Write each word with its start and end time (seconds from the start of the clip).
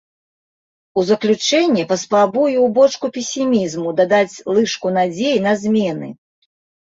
У 0.99 1.01
заключэнне 1.09 1.83
паспрабую 1.91 2.47
ў 2.61 2.67
бочку 2.77 3.05
песімізму 3.19 3.89
дадаць 4.01 4.41
лыжку 4.57 4.87
надзей 4.99 5.37
на 5.47 5.53
змены. 5.65 6.09